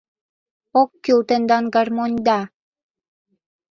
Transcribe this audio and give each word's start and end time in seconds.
Ок 0.81 0.89
кӱл 1.03 1.19
тендан 1.29 1.65
гармоньда. 1.75 2.39